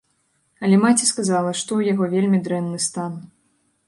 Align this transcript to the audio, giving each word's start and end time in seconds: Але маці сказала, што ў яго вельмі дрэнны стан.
Але 0.67 0.77
маці 0.85 1.09
сказала, 1.09 1.51
што 1.59 1.71
ў 1.75 1.81
яго 1.93 2.03
вельмі 2.15 2.39
дрэнны 2.47 2.79
стан. 2.87 3.13